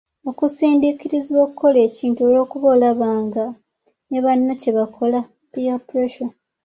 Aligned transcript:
Okusindiikirizibwa 0.29 1.39
okukola 1.45 1.77
ekintu 1.87 2.19
olw'okuba 2.27 2.67
olaba 2.75 3.09
nga 3.25 3.45
ne 4.09 4.19
banno 4.23 4.51
kye 4.61 4.71
bakola 4.77 5.19
(peer 5.51 5.79
pressure). 5.87 6.33